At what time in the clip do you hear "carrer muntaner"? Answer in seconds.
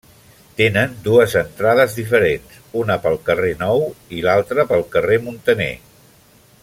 4.97-5.73